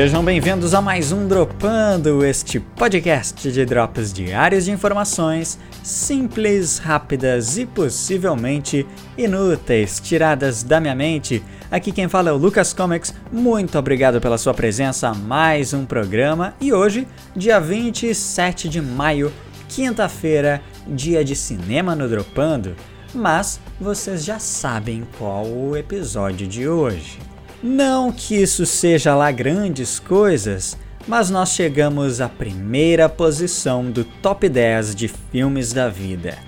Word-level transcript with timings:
Sejam 0.00 0.24
bem-vindos 0.24 0.72
a 0.72 0.80
mais 0.80 1.12
um 1.12 1.28
Dropando, 1.28 2.24
este 2.24 2.58
podcast 2.58 3.52
de 3.52 3.66
drops 3.66 4.14
diários 4.14 4.64
de 4.64 4.70
informações 4.70 5.58
simples, 5.82 6.78
rápidas 6.78 7.58
e 7.58 7.66
possivelmente 7.66 8.86
inúteis, 9.18 10.00
tiradas 10.00 10.62
da 10.62 10.80
minha 10.80 10.94
mente. 10.94 11.44
Aqui 11.70 11.92
quem 11.92 12.08
fala 12.08 12.30
é 12.30 12.32
o 12.32 12.38
Lucas 12.38 12.72
Comics. 12.72 13.14
Muito 13.30 13.78
obrigado 13.78 14.22
pela 14.22 14.38
sua 14.38 14.54
presença 14.54 15.12
mais 15.12 15.74
um 15.74 15.84
programa 15.84 16.54
e 16.58 16.72
hoje, 16.72 17.06
dia 17.36 17.60
27 17.60 18.70
de 18.70 18.80
maio, 18.80 19.30
quinta-feira, 19.68 20.62
dia 20.86 21.22
de 21.22 21.36
cinema 21.36 21.94
no 21.94 22.08
Dropando. 22.08 22.74
Mas 23.14 23.60
vocês 23.78 24.24
já 24.24 24.38
sabem 24.38 25.06
qual 25.18 25.44
o 25.44 25.76
episódio 25.76 26.46
de 26.46 26.66
hoje. 26.66 27.18
Não 27.62 28.10
que 28.10 28.34
isso 28.36 28.64
seja 28.64 29.14
lá 29.14 29.30
grandes 29.30 29.98
coisas, 29.98 30.78
mas 31.06 31.28
nós 31.28 31.50
chegamos 31.50 32.20
à 32.20 32.28
primeira 32.28 33.08
posição 33.08 33.90
do 33.90 34.02
top 34.02 34.48
10 34.48 34.94
de 34.94 35.08
filmes 35.08 35.72
da 35.72 35.88
vida. 35.88 36.38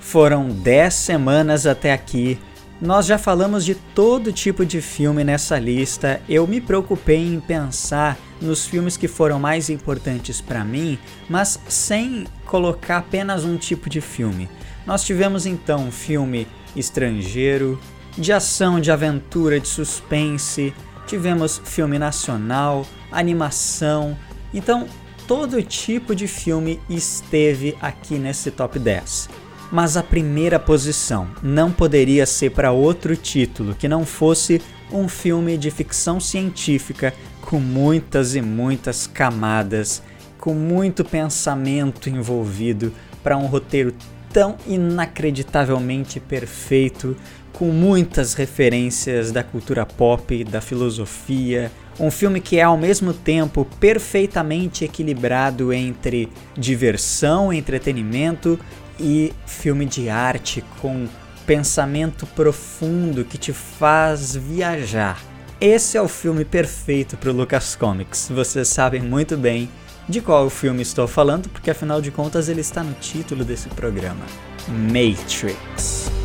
Foram 0.00 0.48
10 0.48 0.92
semanas 0.92 1.66
até 1.66 1.92
aqui, 1.92 2.38
nós 2.80 3.04
já 3.04 3.18
falamos 3.18 3.64
de 3.64 3.74
todo 3.74 4.32
tipo 4.32 4.64
de 4.64 4.80
filme 4.80 5.22
nessa 5.22 5.58
lista. 5.58 6.20
Eu 6.26 6.46
me 6.46 6.62
preocupei 6.62 7.18
em 7.18 7.38
pensar 7.38 8.18
nos 8.40 8.66
filmes 8.66 8.96
que 8.96 9.06
foram 9.06 9.38
mais 9.38 9.68
importantes 9.68 10.40
para 10.40 10.64
mim, 10.64 10.98
mas 11.28 11.60
sem 11.68 12.26
colocar 12.46 12.96
apenas 12.96 13.44
um 13.44 13.58
tipo 13.58 13.90
de 13.90 14.00
filme. 14.00 14.48
Nós 14.86 15.04
tivemos 15.04 15.44
então 15.44 15.90
filme 15.90 16.46
estrangeiro, 16.74 17.78
de 18.16 18.32
ação, 18.32 18.80
de 18.80 18.90
aventura, 18.90 19.60
de 19.60 19.68
suspense, 19.68 20.74
tivemos 21.06 21.60
filme 21.64 21.98
nacional, 21.98 22.86
animação. 23.10 24.16
Então, 24.52 24.86
todo 25.26 25.62
tipo 25.62 26.14
de 26.14 26.26
filme 26.26 26.80
esteve 26.88 27.76
aqui 27.80 28.18
nesse 28.18 28.50
top 28.50 28.78
10. 28.78 29.28
Mas 29.72 29.96
a 29.96 30.02
primeira 30.02 30.58
posição 30.58 31.28
não 31.42 31.70
poderia 31.70 32.26
ser 32.26 32.50
para 32.50 32.72
outro 32.72 33.16
título 33.16 33.74
que 33.74 33.86
não 33.86 34.04
fosse 34.04 34.60
um 34.92 35.08
filme 35.08 35.56
de 35.56 35.70
ficção 35.70 36.18
científica 36.18 37.14
com 37.40 37.60
muitas 37.60 38.34
e 38.34 38.42
muitas 38.42 39.06
camadas, 39.06 40.02
com 40.38 40.54
muito 40.54 41.04
pensamento 41.04 42.08
envolvido 42.08 42.92
para 43.22 43.36
um 43.36 43.46
roteiro 43.46 43.94
tão 44.32 44.56
inacreditavelmente 44.66 46.20
perfeito, 46.20 47.16
com 47.52 47.66
muitas 47.66 48.34
referências 48.34 49.32
da 49.32 49.42
cultura 49.42 49.84
pop, 49.84 50.44
da 50.44 50.60
filosofia. 50.60 51.70
Um 51.98 52.10
filme 52.10 52.40
que 52.40 52.58
é 52.58 52.62
ao 52.62 52.78
mesmo 52.78 53.12
tempo 53.12 53.66
perfeitamente 53.78 54.84
equilibrado 54.84 55.72
entre 55.72 56.28
diversão, 56.56 57.52
entretenimento 57.52 58.58
e 58.98 59.32
filme 59.46 59.84
de 59.84 60.08
arte 60.08 60.64
com 60.80 61.06
pensamento 61.46 62.26
profundo 62.26 63.24
que 63.24 63.36
te 63.36 63.52
faz 63.52 64.34
viajar. 64.36 65.20
Esse 65.60 65.98
é 65.98 66.02
o 66.02 66.08
filme 66.08 66.44
perfeito 66.44 67.16
para 67.16 67.30
o 67.30 67.34
Lucas 67.34 67.74
Comics. 67.74 68.30
Vocês 68.30 68.68
sabem 68.68 69.02
muito 69.02 69.36
bem 69.36 69.68
de 70.08 70.20
qual 70.20 70.48
filme 70.48 70.82
estou 70.82 71.06
falando, 71.06 71.48
porque 71.48 71.70
afinal 71.70 72.00
de 72.00 72.10
contas 72.10 72.48
ele 72.48 72.60
está 72.60 72.82
no 72.82 72.94
título 72.94 73.44
desse 73.44 73.68
programa: 73.68 74.24
Matrix. 74.68 76.19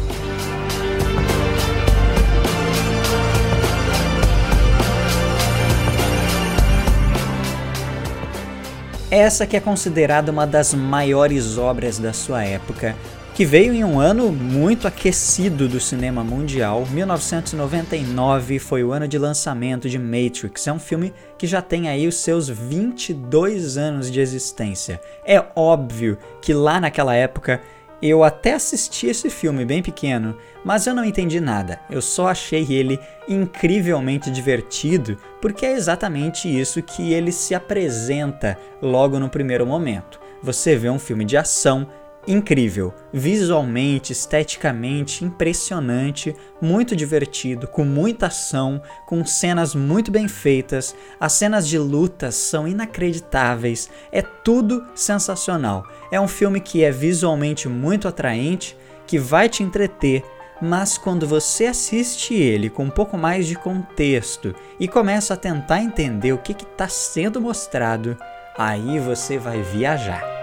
Essa 9.15 9.47
que 9.47 9.55
é 9.55 9.61
considerada 9.61 10.29
uma 10.29 10.45
das 10.45 10.73
maiores 10.73 11.57
obras 11.57 11.97
da 11.97 12.11
sua 12.11 12.43
época, 12.43 12.97
que 13.33 13.45
veio 13.45 13.73
em 13.73 13.81
um 13.81 13.97
ano 13.97 14.29
muito 14.29 14.89
aquecido 14.89 15.69
do 15.69 15.79
cinema 15.79 16.21
mundial. 16.21 16.85
1999 16.91 18.59
foi 18.59 18.83
o 18.83 18.91
ano 18.91 19.07
de 19.07 19.17
lançamento 19.17 19.89
de 19.89 19.97
Matrix. 19.97 20.67
É 20.67 20.73
um 20.73 20.79
filme 20.79 21.13
que 21.37 21.47
já 21.47 21.61
tem 21.61 21.87
aí 21.87 22.09
os 22.09 22.17
seus 22.17 22.49
22 22.49 23.77
anos 23.77 24.11
de 24.11 24.19
existência. 24.19 24.99
É 25.25 25.41
óbvio 25.55 26.17
que 26.41 26.53
lá 26.53 26.81
naquela 26.81 27.15
época 27.15 27.61
eu 28.01 28.23
até 28.23 28.53
assisti 28.53 29.07
esse 29.07 29.29
filme 29.29 29.65
bem 29.65 29.81
pequeno, 29.81 30.37
mas 30.63 30.85
eu 30.85 30.93
não 30.93 31.05
entendi 31.05 31.39
nada. 31.39 31.79
Eu 31.89 32.01
só 32.01 32.27
achei 32.27 32.65
ele 32.71 32.99
incrivelmente 33.27 34.29
divertido, 34.29 35.17
porque 35.41 35.65
é 35.65 35.73
exatamente 35.73 36.47
isso 36.47 36.81
que 36.81 37.13
ele 37.13 37.31
se 37.31 37.55
apresenta 37.55 38.57
logo 38.81 39.19
no 39.19 39.29
primeiro 39.29 39.65
momento. 39.65 40.19
Você 40.41 40.75
vê 40.75 40.89
um 40.89 40.99
filme 40.99 41.25
de 41.25 41.37
ação 41.37 41.87
incrível, 42.27 42.93
visualmente, 43.13 44.11
esteticamente 44.11 45.23
impressionante, 45.23 46.35
muito 46.61 46.95
divertido, 46.95 47.67
com 47.67 47.83
muita 47.83 48.27
ação, 48.27 48.81
com 49.05 49.25
cenas 49.25 49.75
muito 49.75 50.11
bem 50.11 50.27
feitas. 50.27 50.95
As 51.19 51.33
cenas 51.33 51.67
de 51.67 51.77
luta 51.77 52.31
são 52.31 52.67
inacreditáveis, 52.67 53.89
é 54.11 54.21
tudo 54.21 54.85
sensacional. 54.95 55.83
É 56.11 56.19
um 56.19 56.27
filme 56.27 56.59
que 56.59 56.83
é 56.83 56.91
visualmente 56.91 57.67
muito 57.67 58.07
atraente, 58.07 58.77
que 59.05 59.19
vai 59.19 59.47
te 59.47 59.61
entreter, 59.61 60.23
mas 60.61 60.97
quando 60.97 61.27
você 61.27 61.67
assiste 61.67 62.33
ele 62.33 62.69
com 62.69 62.85
um 62.85 62.89
pouco 62.89 63.17
mais 63.17 63.45
de 63.45 63.55
contexto 63.55 64.55
e 64.79 64.87
começa 64.87 65.33
a 65.33 65.37
tentar 65.37 65.81
entender 65.81 66.33
o 66.33 66.37
que 66.37 66.53
está 66.53 66.87
sendo 66.87 67.41
mostrado, 67.41 68.17
aí 68.57 68.99
você 68.99 69.37
vai 69.37 69.61
viajar. 69.61 70.34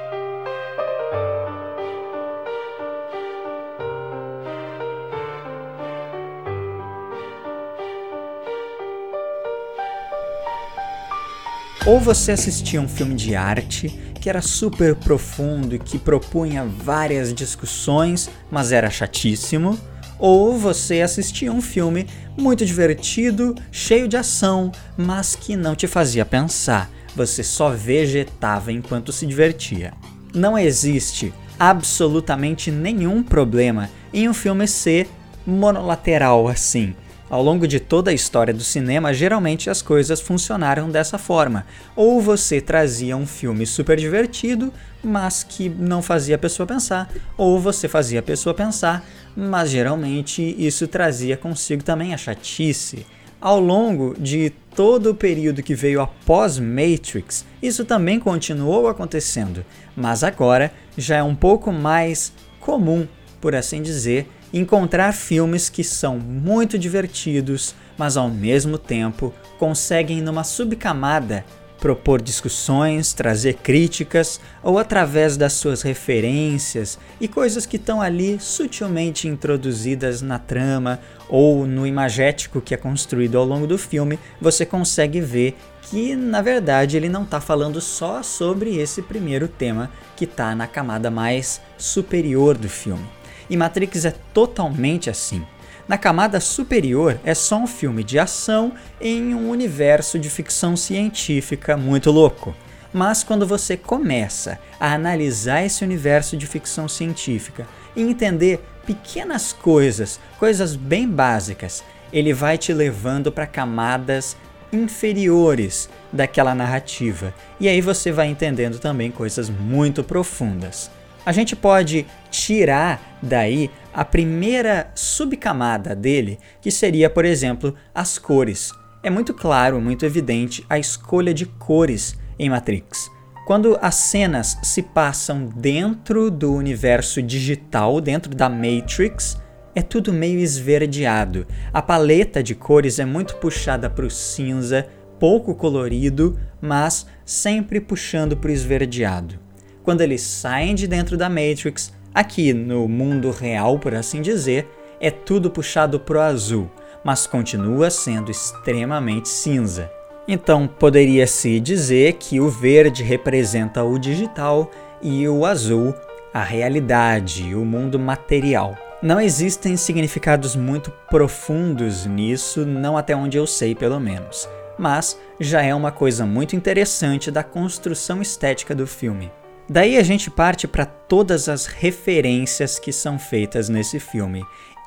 Ou 11.85 11.99
você 11.99 12.31
assistia 12.31 12.81
um 12.81 12.87
filme 12.87 13.17
de 13.17 13.35
arte 13.35 13.89
que 14.21 14.31
era 14.31 14.41
super 14.41 14.95
profundo 14.95 15.75
e 15.75 15.81
que 15.81 15.99
propunha 15.99 16.65
várias 16.65 17.35
discussões, 17.35 18.31
mas 18.49 18.71
era 18.71 18.89
chatíssimo, 18.89 19.77
ou 20.17 20.57
você 20.57 21.01
assistia 21.01 21.53
um 21.53 21.61
filme 21.61 22.07
muito 22.39 22.65
divertido, 22.65 23.57
cheio 23.73 24.07
de 24.07 24.17
ação, 24.17 24.71
mas 24.97 25.35
que 25.35 25.57
não 25.57 25.75
te 25.75 25.89
fazia 25.89 26.25
pensar, 26.25 26.89
você 27.17 27.43
só 27.43 27.71
vegetava 27.71 28.71
enquanto 28.71 29.11
se 29.11 29.27
divertia. 29.27 29.93
Não 30.33 30.57
existe 30.57 31.35
absolutamente 31.59 32.71
nenhum 32.71 33.25
problema 33.25 33.91
em 34.15 34.29
um 34.29 34.35
filme 34.35 34.69
ser 34.69 35.09
monolateral 35.45 36.47
assim. 36.47 36.95
Ao 37.33 37.43
longo 37.43 37.67
de 37.67 37.81
toda 37.81 38.11
a 38.11 38.15
história 38.15 38.53
do 38.53 38.63
cinema, 38.63 39.15
geralmente 39.15 39.71
as 39.71 39.81
coisas 39.81 40.21
funcionaram 40.21 40.91
dessa 40.91 41.17
forma. 41.17 41.65
Ou 41.97 42.21
você 42.21 42.61
trazia 42.61 43.17
um 43.17 43.27
filme 43.27 43.65
super 43.65 43.97
divertido, 43.97 44.71
mas 45.03 45.43
que 45.43 45.67
não 45.67 46.03
fazia 46.03 46.35
a 46.35 46.39
pessoa 46.39 46.67
pensar, 46.67 47.11
ou 47.35 47.59
você 47.59 47.89
fazia 47.89 48.21
a 48.21 48.23
pessoa 48.23 48.53
pensar, 48.53 49.03
mas 49.35 49.71
geralmente 49.71 50.43
isso 50.59 50.87
trazia 50.87 51.35
consigo 51.35 51.83
também 51.83 52.13
a 52.13 52.19
chatice. 52.19 53.07
Ao 53.41 53.59
longo 53.59 54.15
de 54.19 54.53
todo 54.77 55.13
o 55.13 55.15
período 55.15 55.63
que 55.63 55.75
veio 55.75 56.03
após 56.03 56.59
Matrix, 56.59 57.47
isso 57.63 57.87
também 57.87 58.21
continuou 58.21 58.89
acontecendo, 58.89 59.65
mas 59.97 60.23
agora 60.23 60.71
já 60.99 61.17
é 61.17 61.23
um 61.23 61.35
pouco 61.35 61.73
mais 61.73 62.31
comum, 62.61 63.09
por 63.41 63.55
assim 63.55 63.81
dizer, 63.81 64.29
encontrar 64.53 65.13
filmes 65.13 65.69
que 65.69 65.83
são 65.83 66.19
muito 66.19 66.79
divertidos, 66.79 67.75
mas 67.97 68.17
ao 68.17 68.29
mesmo 68.29 68.79
tempo 68.79 69.33
conseguem 69.59 70.21
numa 70.21 70.45
subcamada 70.45 71.45
propor 71.83 72.23
discussões, 72.23 73.13
trazer 73.13 73.55
críticas 73.55 74.41
ou 74.63 74.79
através 74.79 75.37
das 75.37 75.55
suas 75.55 75.83
referências 75.83 76.97
e 77.21 77.27
coisas 77.27 77.67
que 77.67 77.77
estão 77.77 78.01
ali 78.01 78.39
sutilmente 78.39 79.27
introduzidas 79.27 80.23
na 80.23 80.39
trama 80.39 81.01
ou 81.29 81.67
no 81.67 81.85
imagético 81.85 82.61
que 82.61 82.73
é 82.73 82.77
construído 82.77 83.37
ao 83.37 83.45
longo 83.45 83.67
do 83.67 83.77
filme, 83.77 84.17
você 84.41 84.65
consegue 84.65 85.21
ver 85.21 85.57
que 85.83 86.15
na 86.15 86.41
verdade 86.41 86.97
ele 86.97 87.09
não 87.09 87.25
está 87.25 87.41
falando 87.41 87.81
só 87.81 88.23
sobre 88.23 88.77
esse 88.77 89.03
primeiro 89.03 89.49
tema 89.49 89.91
que 90.15 90.25
está 90.25 90.55
na 90.55 90.69
camada 90.69 91.11
mais 91.11 91.61
superior 91.77 92.57
do 92.57 92.69
filme. 92.69 93.22
E 93.49 93.57
Matrix 93.57 94.05
é 94.05 94.15
totalmente 94.33 95.11
assim. 95.11 95.45
Na 95.89 95.99
camada 95.99 96.41
superior 96.41 97.19
é 97.25 97.35
só 97.35 97.57
um 97.57 97.67
filme 97.67 98.05
de 98.05 98.19
ação 98.19 98.73
em 99.01 99.35
um 99.35 99.51
universo 99.51 100.19
de 100.19 100.31
ficção 100.31 100.77
científica 100.77 101.77
muito 101.77 102.11
louco. 102.11 102.55
Mas 102.93 103.25
quando 103.25 103.47
você 103.47 103.77
começa 103.77 104.59
a 104.79 104.93
analisar 104.93 105.65
esse 105.65 105.83
universo 105.83 106.37
de 106.37 106.47
ficção 106.47 106.87
científica 106.87 107.67
e 107.97 108.03
entender 108.03 108.63
pequenas 108.87 109.53
coisas, 109.53 110.21
coisas 110.39 110.77
bem 110.77 111.09
básicas, 111.09 111.83
ele 112.13 112.35
vai 112.35 112.59
te 112.59 112.73
levando 112.73 113.33
para 113.33 113.47
camadas 113.47 114.37
inferiores 114.73 115.89
daquela 116.13 116.55
narrativa. 116.55 117.35
E 117.59 117.69
aí 117.69 117.81
você 117.81 118.13
vai 118.13 118.29
entendendo 118.29 118.79
também 118.79 119.11
coisas 119.11 119.51
muito 119.51 120.05
profundas. 120.05 120.91
A 121.25 121.31
gente 121.31 121.55
pode 121.55 122.05
tirar 122.31 123.19
daí 123.23 123.71
a 123.95 124.05
primeira 124.05 124.91
subcamada 124.95 125.95
dele, 125.95 126.39
que 126.61 126.71
seria, 126.71 127.09
por 127.09 127.25
exemplo, 127.25 127.75
as 127.95 128.19
cores. 128.19 128.73
É 129.05 129.11
muito 129.11 129.33
claro, 129.33 129.81
muito 129.81 130.05
evidente 130.05 130.65
a 130.69 130.79
escolha 130.79 131.33
de 131.33 131.47
cores 131.47 132.19
em 132.39 132.51
Matrix. 132.51 133.11
Quando 133.47 133.79
as 133.81 133.97
cenas 133.97 134.59
se 134.63 134.83
passam 134.83 135.47
dentro 135.47 136.31
do 136.31 136.53
universo 136.55 137.23
digital, 137.23 138.01
dentro 138.01 138.35
da 138.35 138.49
Matrix, 138.49 139.37
é 139.75 139.83
tudo 139.83 140.13
meio 140.13 140.39
esverdeado. 140.39 141.47
A 141.73 141.81
paleta 141.81 142.43
de 142.43 142.55
cores 142.55 142.99
é 142.99 143.05
muito 143.05 143.37
puxada 143.37 143.89
para 143.89 144.07
o 144.07 144.11
cinza, 144.11 144.87
pouco 145.19 145.55
colorido, 145.55 146.39
mas 146.61 147.07
sempre 147.25 147.81
puxando 147.81 148.37
para 148.37 148.51
o 148.51 148.53
esverdeado. 148.53 149.42
Quando 149.83 150.01
eles 150.01 150.23
saem 150.23 150.75
de 150.75 150.87
dentro 150.87 151.17
da 151.17 151.29
Matrix, 151.29 151.93
aqui 152.15 152.53
no 152.53 152.89
mundo 152.89 153.31
real, 153.31 153.79
por 153.79 153.95
assim 153.95 154.23
dizer, 154.23 154.69
é 155.01 155.11
tudo 155.11 155.51
puxado 155.51 155.99
para 155.99 156.19
o 156.19 156.21
azul, 156.21 156.71
mas 157.05 157.27
continua 157.27 157.91
sendo 157.91 158.31
extremamente 158.31 159.29
cinza. 159.29 159.91
Então 160.29 160.69
poderia-se 160.69 161.59
dizer 161.59 162.13
que 162.15 162.39
o 162.39 162.49
verde 162.49 163.03
representa 163.03 163.83
o 163.83 163.99
digital 163.99 164.71
e 165.03 165.27
o 165.29 165.45
azul 165.45 165.93
a 166.33 166.43
realidade, 166.43 167.55
o 167.55 167.65
mundo 167.65 167.99
material. 167.99 168.77
Não 169.03 169.21
existem 169.21 169.77
significados 169.77 170.57
muito 170.57 170.91
profundos 171.11 172.07
nisso, 172.07 172.65
não 172.65 172.97
até 172.97 173.15
onde 173.15 173.37
eu 173.37 173.47
sei, 173.47 173.75
pelo 173.75 174.01
menos. 174.01 174.49
Mas 174.79 175.19
já 175.39 175.61
é 175.61 175.75
uma 175.75 175.91
coisa 175.91 176.25
muito 176.25 176.57
interessante 176.57 177.31
da 177.31 177.43
construção 177.43 178.23
estética 178.23 178.75
do 178.75 178.87
filme. 178.87 179.31
Daí 179.69 179.97
a 179.97 180.03
gente 180.03 180.31
parte 180.31 180.67
para 180.67 180.85
todas 180.85 181.49
as 181.49 181.67
referências 181.67 182.79
que 182.79 182.93
são 182.93 183.19
feitas 183.19 183.69
nesse 183.69 183.99
filme. 184.01 184.45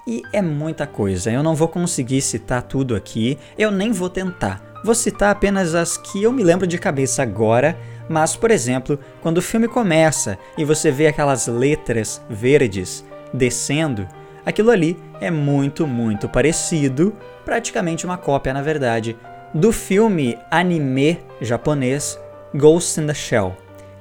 E 0.07 0.22
é 0.31 0.42
muita 0.42 0.86
coisa, 0.86 1.31
eu 1.31 1.42
não 1.42 1.56
vou 1.56 1.68
conseguir 1.68 2.22
citar 2.22 2.62
tudo 2.62 2.95
aqui, 2.95 3.39
eu 3.57 3.72
nem 3.72 3.92
vou 3.92 4.10
tentar. 4.10 4.62
Vou 4.83 4.94
citar 4.94 5.31
apenas 5.31 5.74
as 5.74 5.98
que 5.98 6.22
eu 6.22 6.31
me 6.31 6.44
lembro 6.44 6.68
de 6.68 6.77
cabeça 6.77 7.24
agora, 7.24 7.75
mas, 8.07 8.36
por 8.36 8.51
exemplo, 8.51 9.00
quando 9.22 9.39
o 9.39 9.42
filme 9.42 9.68
começa 9.68 10.38
e 10.56 10.63
você 10.63 10.92
vê 10.92 11.07
aquelas 11.07 11.48
letras 11.48 12.22
verdes 12.30 13.04
descendo, 13.33 14.07
aquilo 14.45 14.69
ali 14.69 14.95
é 15.19 15.31
muito, 15.31 15.88
muito 15.88 16.30
parecido, 16.30 17.16
praticamente 17.44 18.06
uma 18.06 18.18
cópia, 18.18 18.54
na 18.54 18.62
verdade, 18.62 19.18
do 19.51 19.72
filme 19.72 20.38
anime 20.51 21.19
japonês 21.42 22.19
Ghost 22.54 23.01
in 23.01 23.07
the 23.07 23.13
Shell, 23.13 23.57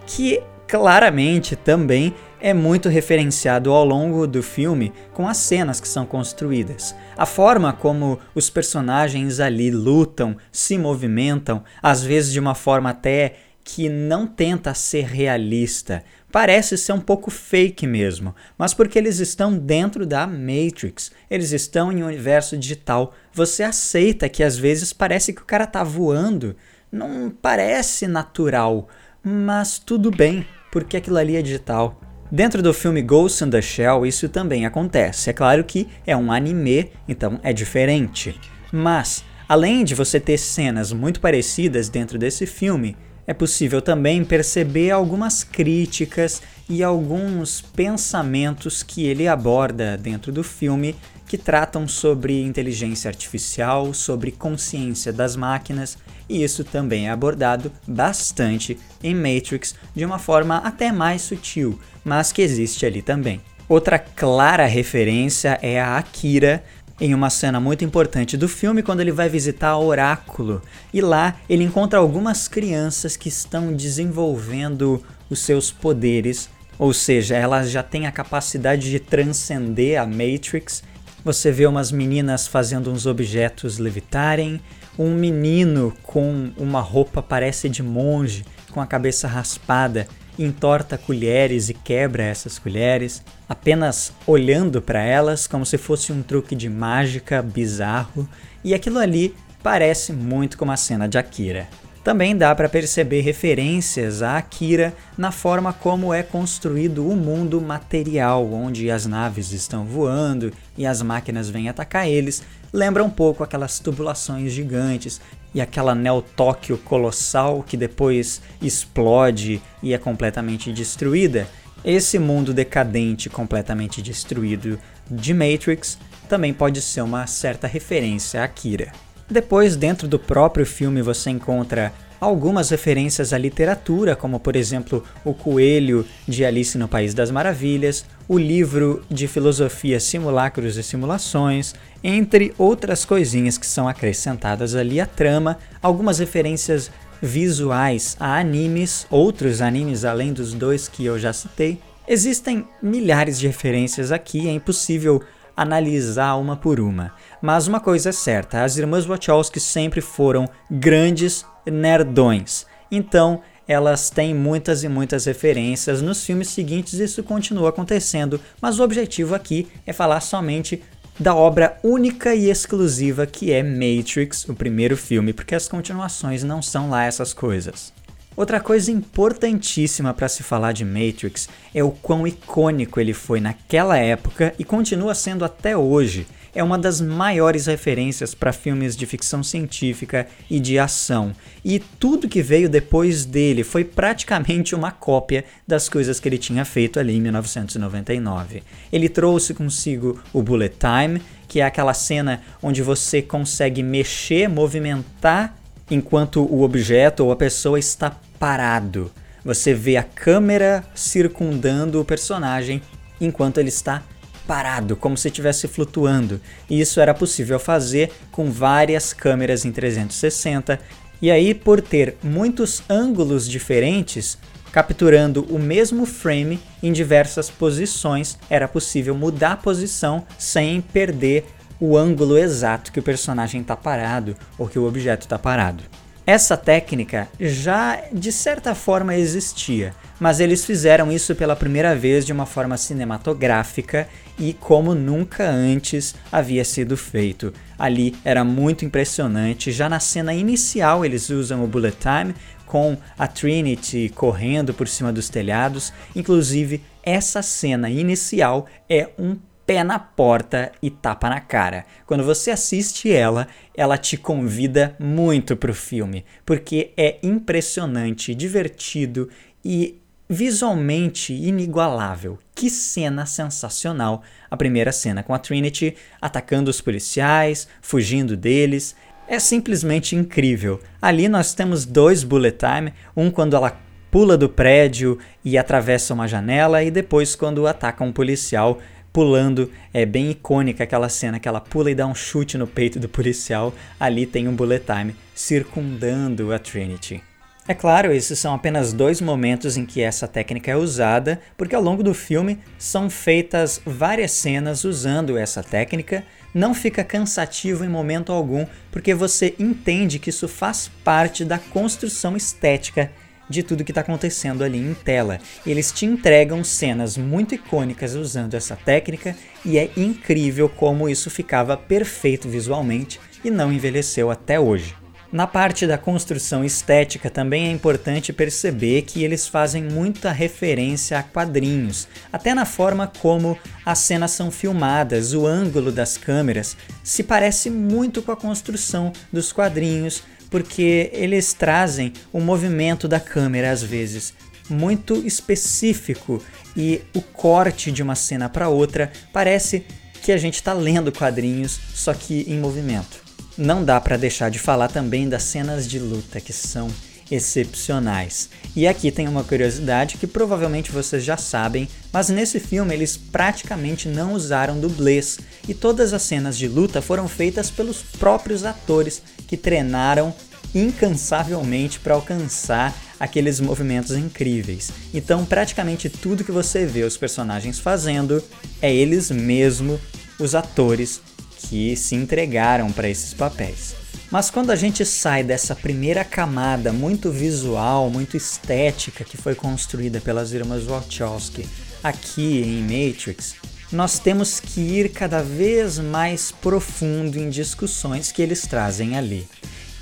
que 0.07 0.43
claramente 0.67 1.57
também 1.57 2.15
é 2.41 2.53
muito 2.53 2.89
referenciado 2.89 3.73
ao 3.73 3.85
longo 3.85 4.27
do 4.27 4.43
filme 4.43 4.93
com 5.13 5.27
as 5.27 5.39
cenas 5.39 5.81
que 5.81 5.89
são 5.89 6.05
construídas. 6.05 6.95
A 7.17 7.25
forma 7.25 7.73
como 7.73 8.19
os 8.35 8.51
personagens 8.51 9.41
ali 9.41 9.71
lutam, 9.71 10.37
se 10.53 10.77
movimentam, 10.77 11.65
às 11.83 12.03
vezes 12.03 12.33
de 12.33 12.39
uma 12.39 12.55
forma 12.55 12.91
até 12.91 13.37
que 13.65 13.89
não 13.89 14.27
tenta 14.27 14.75
ser 14.75 15.07
realista. 15.07 16.05
Parece 16.31 16.77
ser 16.77 16.93
um 16.93 17.01
pouco 17.01 17.31
fake 17.31 17.87
mesmo, 17.87 18.35
mas 18.59 18.75
porque 18.75 18.99
eles 18.99 19.21
estão 19.21 19.57
dentro 19.57 20.05
da 20.05 20.27
Matrix, 20.27 21.13
eles 21.31 21.53
estão 21.53 21.91
em 21.91 22.03
um 22.03 22.07
universo 22.07 22.59
digital. 22.59 23.15
Você 23.33 23.63
aceita 23.63 24.29
que 24.29 24.43
às 24.43 24.59
vezes 24.59 24.93
parece 24.93 25.33
que 25.33 25.41
o 25.41 25.47
cara 25.47 25.67
tá 25.67 25.83
voando, 25.83 26.55
não 26.93 27.31
parece 27.31 28.07
natural, 28.07 28.89
mas 29.25 29.79
tudo 29.79 30.11
bem, 30.11 30.47
porque 30.71 30.97
aquilo 30.97 31.17
ali 31.17 31.37
é 31.37 31.43
digital. 31.43 32.01
Dentro 32.31 32.63
do 32.63 32.75
filme 32.75 33.01
Ghost 33.01 33.45
in 33.45 33.51
the 33.51 33.63
Shell, 33.63 34.05
isso 34.05 34.29
também 34.29 34.67
acontece. 34.67 35.31
É 35.31 35.33
claro 35.33 35.65
que 35.65 35.89
é 36.07 36.17
um 36.17 36.31
anime, 36.31 36.91
então 37.09 37.39
é 37.43 37.53
diferente. 37.53 38.39
Mas, 38.73 39.25
além 39.49 39.85
de 39.85 39.95
você 39.95 40.19
ter 40.19 40.37
cenas 40.37 40.93
muito 40.93 41.21
parecidas 41.21 41.89
dentro 41.89 42.19
desse 42.19 42.45
filme, 42.45 42.97
é 43.27 43.33
possível 43.33 43.81
também 43.81 44.25
perceber 44.25 44.91
algumas 44.91 45.45
críticas 45.45 46.43
e 46.69 46.83
alguns 46.83 47.61
pensamentos 47.61 48.83
que 48.83 49.07
ele 49.07 49.29
aborda 49.29 49.97
dentro 49.97 50.33
do 50.33 50.43
filme 50.43 50.95
que 51.35 51.39
tratam 51.39 51.89
sobre 51.89 52.45
inteligência 52.45 53.09
artificial, 53.09 53.93
sobre 53.93 54.31
consciência 54.31 55.13
das 55.13 55.35
máquinas, 55.35 55.99
e 56.29 56.45
isso 56.45 56.63
também 56.63 57.09
é 57.09 57.11
abordado 57.11 57.73
bastante 57.89 58.79
em 59.03 59.17
Matrix 59.17 59.75
de 59.93 60.05
uma 60.05 60.21
forma 60.21 60.59
até 60.59 60.93
mais 60.93 61.23
sutil, 61.23 61.77
mas 62.05 62.31
que 62.31 62.41
existe 62.41 62.87
ali 62.87 63.03
também. 63.03 63.41
Outra 63.69 63.99
clara 63.99 64.65
referência 64.65 65.59
é 65.61 65.81
a 65.81 65.99
Akira, 65.99 66.63
em 67.01 67.13
uma 67.13 67.31
cena 67.31 67.59
muito 67.59 67.85
importante 67.85 68.37
do 68.37 68.47
filme, 68.47 68.81
quando 68.81 69.01
ele 69.01 69.11
vai 69.11 69.29
visitar 69.29 69.77
o 69.77 69.87
Oráculo. 69.87 70.63
E 70.93 71.01
lá 71.01 71.35
ele 71.49 71.65
encontra 71.65 71.99
algumas 71.99 72.47
crianças 72.47 73.17
que 73.17 73.29
estão 73.29 73.73
desenvolvendo 73.73 75.03
os 75.29 75.41
seus 75.41 75.73
poderes, 75.73 76.49
ou 76.79 76.93
seja, 76.93 77.35
elas 77.35 77.73
já 77.73 77.83
têm 77.83 78.07
a 78.07 78.13
capacidade 78.13 78.89
de 78.89 79.01
transcender 79.01 80.01
a 80.01 80.07
Matrix. 80.07 80.94
Você 81.25 81.51
vê 81.51 81.67
umas 81.67 81.91
meninas 81.91 82.47
fazendo 82.47 82.93
uns 82.93 83.07
objetos 83.07 83.79
levitarem, 83.79 84.61
um 84.99 85.15
menino 85.15 85.95
com 86.03 86.53
uma 86.59 86.83
roupa 86.83 87.23
parece 87.23 87.67
de 87.67 87.83
monge, 87.83 88.45
com 88.71 88.79
a 88.79 88.87
cabeça 88.87 89.27
raspada, 89.27 90.07
entorta 90.39 90.99
colheres 90.99 91.71
e 91.71 91.75
quebra 91.75 92.25
essas 92.25 92.59
colheres, 92.59 93.23
apenas 93.49 94.13
olhando 94.27 94.83
para 94.83 95.03
elas 95.03 95.47
como 95.47 95.65
se 95.65 95.79
fosse 95.79 96.13
um 96.13 96.23
truque 96.23 96.55
de 96.55 96.69
mágica 96.69 97.41
bizarro, 97.41 98.29
e 98.63 98.75
aquilo 98.75 98.99
ali 98.99 99.35
parece 99.63 100.13
muito 100.13 100.59
com 100.59 100.71
a 100.71 100.77
cena 100.77 101.09
de 101.09 101.17
Akira. 101.17 101.67
Também 102.05 102.37
dá 102.37 102.55
para 102.55 102.69
perceber 102.69 103.23
referências 103.23 104.21
a 104.21 104.37
Akira 104.37 104.93
na 105.17 105.33
forma 105.33 105.73
como 105.73 106.13
é 106.13 106.23
construído 106.23 107.09
o 107.09 107.17
mundo 107.17 107.63
material, 107.63 108.53
onde 108.53 108.91
as 108.91 109.07
naves 109.07 109.53
estão 109.53 109.87
voando 109.87 110.53
e 110.77 110.85
as 110.85 111.01
máquinas 111.01 111.49
vêm 111.49 111.67
atacar 111.67 112.07
eles. 112.07 112.43
Lembra 112.71 113.03
um 113.03 113.09
pouco 113.09 113.43
aquelas 113.43 113.79
tubulações 113.79 114.53
gigantes 114.53 115.19
e 115.55 115.63
aquela 115.63 115.95
Neo 115.95 116.21
Tóquio 116.21 116.77
colossal 116.77 117.63
que 117.63 117.75
depois 117.75 118.43
explode 118.61 119.63
e 119.83 119.95
é 119.95 119.99
completamente 119.99 120.71
destruída. 120.75 121.49
Esse 121.83 122.19
mundo 122.19 122.53
decadente, 122.53 123.31
completamente 123.31 124.03
destruído 124.03 124.79
de 125.11 125.33
Matrix, 125.33 125.97
também 126.29 126.53
pode 126.53 126.83
ser 126.83 127.01
uma 127.01 127.27
certa 127.27 127.67
referência 127.67 128.43
a 128.43 128.45
Akira. 128.45 128.93
Depois, 129.31 129.77
dentro 129.77 130.07
do 130.07 130.19
próprio 130.19 130.67
filme, 130.67 131.01
você 131.01 131.31
encontra 131.31 131.93
algumas 132.21 132.71
referências 132.71 133.33
à 133.33 133.39
literatura, 133.39 134.17
como 134.17 134.41
por 134.41 134.57
exemplo 134.57 135.05
O 135.25 135.35
Coelho 135.35 136.07
de 136.27 136.45
Alice 136.45 136.77
no 136.79 136.89
País 136.89 137.13
das 137.13 137.31
Maravilhas, 137.31 138.05
o 138.27 138.39
livro 138.39 139.05
de 139.11 139.29
filosofia 139.29 140.01
Simulacros 140.01 140.77
e 140.77 140.83
Simulações, 140.83 141.75
entre 142.03 142.55
outras 142.57 143.05
coisinhas 143.05 143.59
que 143.59 143.67
são 143.67 143.89
acrescentadas 143.89 144.75
ali 144.75 145.01
à 145.01 145.07
trama, 145.07 145.59
algumas 145.83 146.19
referências 146.19 146.91
visuais 147.21 148.17
a 148.21 148.39
animes, 148.39 149.07
outros 149.11 149.61
animes 149.61 150.05
além 150.05 150.33
dos 150.33 150.53
dois 150.55 150.89
que 150.89 151.05
eu 151.05 151.19
já 151.19 151.33
citei. 151.33 151.81
Existem 152.07 152.67
milhares 152.83 153.39
de 153.39 153.47
referências 153.47 154.13
aqui, 154.13 154.49
é 154.49 154.53
impossível 154.53 155.23
analisar 155.57 156.35
uma 156.37 156.57
por 156.57 156.81
uma. 156.81 157.13
Mas 157.41 157.67
uma 157.67 157.81
coisa 157.81 158.11
é 158.11 158.13
certa, 158.13 158.65
as 158.65 158.77
irmãs 158.77 159.05
Wachowski 159.05 159.61
sempre 159.61 160.01
foram 160.01 160.49
grandes 160.71 161.45
nerdões. 161.67 162.67
Então, 162.91 163.41
elas 163.67 164.11
têm 164.11 164.35
muitas 164.35 164.85
e 164.85 164.89
muitas 164.89 165.25
referências 165.25 166.03
nos 166.03 166.25
filmes 166.25 166.49
seguintes, 166.49 166.95
isso 166.95 167.23
continua 167.23 167.71
acontecendo, 167.71 168.41
mas 168.61 168.79
o 168.79 168.83
objetivo 168.83 169.35
aqui 169.35 169.69
é 169.87 169.93
falar 169.93 170.21
somente 170.21 170.83
da 171.19 171.35
obra 171.35 171.79
única 171.83 172.35
e 172.35 172.51
exclusiva 172.51 173.27
que 173.27 173.53
é 173.53 173.63
Matrix, 173.63 174.49
o 174.49 174.55
primeiro 174.55 174.97
filme, 174.97 175.33
porque 175.33 175.55
as 175.55 175.69
continuações 175.69 176.43
não 176.43 176.61
são 176.61 176.91
lá 176.91 177.05
essas 177.05 177.33
coisas. 177.33 177.93
Outra 178.37 178.59
coisa 178.59 178.91
importantíssima 178.91 180.13
para 180.13 180.29
se 180.29 180.43
falar 180.43 180.73
de 180.73 180.85
Matrix 180.85 181.49
é 181.73 181.85
o 181.85 181.93
quão 181.93 182.27
icônico 182.27 182.99
ele 182.99 183.13
foi 183.13 183.41
naquela 183.41 183.97
época 183.97 184.53
e 184.59 184.65
continua 184.65 185.15
sendo 185.15 185.45
até 185.45 185.77
hoje. 185.77 186.27
É 186.53 186.63
uma 186.63 186.77
das 186.77 187.01
maiores 187.01 187.67
referências 187.67 188.35
para 188.35 188.53
filmes 188.53 188.97
de 188.97 189.07
ficção 189.07 189.43
científica 189.43 190.27
e 190.51 190.59
de 190.59 190.79
ação, 190.79 191.33
e 191.65 191.81
tudo 191.81 192.29
que 192.29 192.43
veio 192.43 192.69
depois 192.69 193.25
dele 193.25 193.65
foi 193.65 193.85
praticamente 193.85 194.73
uma 194.73 194.93
cópia 194.93 195.45
das 195.67 195.89
coisas 195.89 196.21
que 196.21 196.29
ele 196.29 196.39
tinha 196.39 196.65
feito 196.65 197.01
ali 197.01 197.17
em 197.17 197.21
1999. 197.21 198.63
Ele 198.93 199.09
trouxe 199.09 199.53
consigo 199.53 200.23
o 200.33 200.43
Bullet 200.43 200.77
Time, 200.77 201.21
que 201.49 201.61
é 201.61 201.65
aquela 201.65 201.95
cena 201.95 202.41
onde 202.63 202.83
você 202.83 203.21
consegue 203.21 203.83
mexer, 203.83 204.49
movimentar 204.49 205.57
enquanto 205.91 206.43
o 206.43 206.63
objeto 206.63 207.25
ou 207.25 207.33
a 207.33 207.37
pessoa 207.37 207.79
está 207.79 208.17
parado. 208.39 209.11
Você 209.45 209.75
vê 209.75 209.97
a 209.97 210.03
câmera 210.03 210.85
circundando 210.95 212.01
o 212.01 212.05
personagem 212.05 212.81
enquanto 213.21 213.59
ele 213.59 213.69
está 213.69 214.03
parado, 214.47 214.97
como 214.97 215.17
se 215.17 215.29
estivesse 215.29 215.69
flutuando. 215.69 216.41
E 216.69 216.81
isso 216.81 217.01
era 217.01 217.15
possível 217.15 217.59
fazer 217.59 218.11
com 218.31 218.51
várias 218.51 219.13
câmeras 219.13 219.65
em 219.65 219.73
360. 219.73 220.79
E 221.21 221.31
aí, 221.31 221.55
por 221.55 221.81
ter 221.81 222.17
muitos 222.23 222.83
ângulos 222.89 223.49
diferentes, 223.49 224.39
capturando 224.73 225.45
o 225.51 225.59
mesmo 225.59 226.05
frame 226.05 226.59
em 226.83 226.93
diversas 226.93 227.49
posições, 227.49 228.39
era 228.51 228.67
possível 228.67 229.15
mudar 229.15 229.53
a 229.53 229.57
posição 229.57 230.27
sem 230.39 230.81
perder 230.81 231.47
o 231.81 231.97
ângulo 231.97 232.39
exato 232.39 232.93
que 232.93 233.01
o 233.01 233.03
personagem 233.03 233.61
está 233.61 233.77
parado 233.77 234.37
ou 234.59 234.69
que 234.69 234.79
o 234.79 234.87
objeto 234.87 235.23
está 235.23 235.39
parado. 235.39 235.85
Essa 236.27 236.57
técnica 236.57 237.29
já 237.39 238.03
de 238.11 238.33
certa 238.33 238.75
forma 238.75 239.15
existia, 239.15 239.95
mas 240.19 240.41
eles 240.41 240.65
fizeram 240.65 241.13
isso 241.13 241.35
pela 241.35 241.55
primeira 241.55 241.95
vez 241.95 242.25
de 242.25 242.33
uma 242.33 242.47
forma 242.47 242.79
cinematográfica 242.79 244.09
e 244.39 244.55
como 244.55 244.95
nunca 244.95 245.45
antes 245.47 246.15
havia 246.33 246.65
sido 246.65 246.97
feito. 246.97 247.53
Ali 247.79 248.17
era 248.25 248.43
muito 248.43 248.87
impressionante, 248.87 249.71
já 249.71 249.87
na 249.87 250.01
cena 250.01 250.33
inicial 250.33 251.05
eles 251.05 251.29
usam 251.29 251.63
o 251.63 251.67
bullet 251.67 251.99
time 251.99 252.35
com 252.65 252.97
a 253.19 253.27
Trinity 253.27 254.11
correndo 254.15 254.73
por 254.73 254.89
cima 254.89 255.13
dos 255.13 255.29
telhados, 255.29 255.93
inclusive 256.17 256.83
essa 257.03 257.43
cena 257.43 257.91
inicial 257.91 258.67
é 258.89 259.11
um 259.19 259.37
pé 259.67 259.83
na 259.83 259.99
porta 259.99 260.73
e 260.83 260.91
tapa 260.91 261.29
na 261.29 261.41
cara. 261.41 261.85
Quando 262.07 262.25
você 262.25 262.51
assiste 262.51 263.11
ela, 263.11 263.49
ela 263.75 263.97
te 263.97 264.17
convida 264.17 264.95
muito 264.99 265.57
pro 265.57 265.75
filme, 265.75 266.25
porque 266.45 266.93
é 266.97 267.19
impressionante, 267.23 268.35
divertido 268.35 269.29
e 269.65 270.01
visualmente 270.29 271.33
inigualável. 271.33 272.39
Que 272.55 272.71
cena 272.71 273.27
sensacional! 273.27 274.23
A 274.51 274.57
primeira 274.57 274.93
cena 274.93 275.23
com 275.23 275.35
a 275.35 275.39
Trinity 275.39 275.97
atacando 276.21 276.71
os 276.71 276.81
policiais, 276.81 277.69
fugindo 277.81 278.37
deles. 278.37 278.95
É 279.27 279.39
simplesmente 279.39 280.15
incrível. 280.15 280.81
Ali 281.01 281.29
nós 281.29 281.55
temos 281.55 281.87
dois 281.87 282.23
bullet 282.23 282.59
time, 282.59 282.93
um 283.17 283.31
quando 283.31 283.57
ela 283.57 283.81
pula 284.11 284.37
do 284.37 284.49
prédio 284.49 285.19
e 285.45 285.59
atravessa 285.59 286.15
uma 286.15 286.29
janela 286.29 286.83
e 286.85 286.91
depois 286.91 287.35
quando 287.35 287.67
ataca 287.67 288.05
um 288.05 288.13
policial 288.13 288.79
pulando. 289.15 289.71
É 289.93 290.05
bem 290.05 290.33
icônica 290.33 290.83
aquela 290.83 291.09
cena 291.09 291.39
que 291.39 291.49
ela 291.49 291.61
pula 291.61 291.89
e 291.89 291.95
dá 291.95 292.05
um 292.05 292.15
chute 292.15 292.59
no 292.59 292.67
peito 292.67 292.99
do 292.99 293.09
policial. 293.09 293.73
Ali 293.99 294.27
tem 294.27 294.49
um 294.49 294.55
bullet 294.55 294.85
time 294.85 295.15
circundando 295.35 296.53
a 296.53 296.59
Trinity. 296.59 297.23
É 297.67 297.73
claro, 297.73 298.13
esses 298.13 298.39
são 298.39 298.53
apenas 298.53 298.93
dois 298.93 299.23
momentos 299.23 299.79
em 299.79 299.87
que 299.87 300.03
essa 300.03 300.29
técnica 300.29 300.71
é 300.71 300.77
usada, 300.77 301.41
porque 301.57 301.75
ao 301.75 301.81
longo 301.81 302.03
do 302.03 302.13
filme 302.13 302.59
são 302.77 303.09
feitas 303.09 303.81
várias 303.87 304.33
cenas 304.33 304.85
usando 304.85 305.39
essa 305.39 305.63
técnica. 305.63 306.25
Não 306.53 306.75
fica 306.75 307.03
cansativo 307.03 307.85
em 307.85 307.89
momento 307.89 308.33
algum, 308.33 308.67
porque 308.93 309.15
você 309.15 309.55
entende 309.59 310.19
que 310.19 310.29
isso 310.29 310.47
faz 310.47 310.91
parte 311.03 311.43
da 311.43 311.59
construção 311.59 312.37
estética 312.37 313.11
de 313.49 313.63
tudo 313.63 313.85
que 313.85 313.91
está 313.91 314.01
acontecendo 314.01 314.63
ali 314.63 314.79
em 314.79 314.95
tela. 314.95 315.39
Eles 315.67 315.93
te 315.93 316.07
entregam 316.07 316.63
cenas 316.65 317.17
muito 317.17 317.55
icônicas 317.55 318.15
usando 318.15 318.55
essa 318.55 318.77
técnica 318.77 319.37
e 319.65 319.79
é 319.79 319.91
incrível 319.97 320.69
como 320.69 321.09
isso 321.09 321.31
ficava 321.31 321.77
perfeito 321.77 322.49
visualmente 322.49 323.21
e 323.45 323.51
não 323.51 323.73
envelheceu 323.73 324.31
até 324.31 324.59
hoje. 324.59 324.95
Na 325.35 325.49
parte 325.49 325.85
da 325.85 325.99
construção 325.99 326.65
estética 326.65 327.29
também 327.29 327.67
é 327.67 327.73
importante 327.73 328.33
perceber 328.33 329.03
que 329.03 329.25
eles 329.25 329.49
fazem 329.49 329.83
muita 329.83 330.31
referência 330.31 331.19
a 331.19 331.25
quadrinhos, 331.25 332.07
até 332.33 332.55
na 332.55 332.65
forma 332.65 333.11
como 333.19 333.59
as 333.85 333.99
cenas 333.99 334.31
são 334.31 334.49
filmadas, 334.53 335.35
o 335.35 335.45
ângulo 335.45 335.91
das 335.91 336.17
câmeras 336.17 336.77
se 337.03 337.25
parece 337.25 337.69
muito 337.69 338.23
com 338.23 338.31
a 338.31 338.37
construção 338.37 339.13
dos 339.33 339.51
quadrinhos, 339.53 340.23
porque 340.55 341.11
eles 341.13 341.53
trazem 341.53 342.13
o 342.33 342.39
movimento 342.39 343.09
da 343.09 343.19
câmera 343.19 343.73
às 343.73 343.83
vezes 343.83 344.33
muito 344.71 345.17
específico 345.27 346.41
e 346.77 347.03
o 347.13 347.21
corte 347.21 347.91
de 347.91 348.05
uma 348.05 348.15
cena 348.15 348.49
para 348.49 348.69
outra 348.69 349.11
parece 349.33 349.85
que 350.23 350.31
a 350.31 350.37
gente 350.37 350.55
está 350.55 350.73
lendo 350.73 351.11
quadrinhos, 351.11 351.81
só 351.93 352.15
que 352.15 352.45
em 352.47 352.57
movimento. 352.61 353.21
Não 353.59 353.85
dá 353.85 354.01
para 354.01 354.17
deixar 354.17 354.49
de 354.49 354.61
falar 354.61 354.87
também 354.87 355.29
das 355.29 355.43
cenas 355.43 355.89
de 355.89 355.99
luta 355.99 356.41
que 356.41 356.53
são 356.53 356.87
excepcionais. 357.31 358.49
E 358.77 358.87
aqui 358.87 359.11
tem 359.11 359.29
uma 359.29 359.45
curiosidade 359.45 360.17
que 360.17 360.27
provavelmente 360.27 360.91
vocês 360.91 361.23
já 361.23 361.37
sabem, 361.37 361.89
mas 362.13 362.29
nesse 362.29 362.59
filme 362.59 362.95
eles 362.95 363.17
praticamente 363.17 364.09
não 364.09 364.35
usaram 364.35 364.81
dublês 364.81 365.39
e 365.69 365.75
todas 365.75 366.13
as 366.13 366.23
cenas 366.23 366.59
de 366.59 366.69
luta 366.69 367.01
foram 367.01 367.29
feitas 367.29 367.71
pelos 367.71 368.03
próprios 368.03 368.65
atores 368.65 369.23
que 369.47 369.57
treinaram 369.57 370.35
incansavelmente 370.75 372.01
para 372.01 372.15
alcançar 372.15 372.95
aqueles 373.19 373.61
movimentos 373.61 374.13
incríveis. 374.13 374.91
Então, 375.13 375.45
praticamente 375.45 376.09
tudo 376.09 376.45
que 376.45 376.53
você 376.53 376.85
vê 376.85 377.05
os 377.05 377.17
personagens 377.17 377.79
fazendo 377.79 378.43
é 378.83 378.93
eles 378.93 379.31
mesmos, 379.31 380.01
os 380.39 380.55
atores 380.55 381.21
que 381.59 381.97
se 381.97 382.15
entregaram 382.17 382.91
para 382.93 383.09
esses 383.09 383.33
papéis. 383.33 384.04
Mas 384.35 384.51
quando 384.51 384.73
a 384.73 384.75
gente 384.75 385.05
sai 385.07 385.45
dessa 385.45 385.77
primeira 385.77 386.25
camada 386.25 386.93
muito 386.93 387.31
visual, 387.31 388.11
muito 388.11 388.37
estética 388.37 389.23
que 389.23 389.37
foi 389.37 389.55
construída 389.55 390.21
pelas 390.21 390.53
irmãs 390.53 390.83
Wachowski 390.83 391.65
aqui 392.03 392.61
em 392.61 392.83
Matrix, 392.83 393.55
nós 393.93 394.19
temos 394.19 394.59
que 394.59 394.81
ir 394.81 395.13
cada 395.13 395.41
vez 395.41 396.01
mais 396.01 396.51
profundo 396.51 397.39
em 397.39 397.49
discussões 397.49 398.33
que 398.33 398.43
eles 398.43 398.63
trazem 398.63 399.17
ali. 399.17 399.47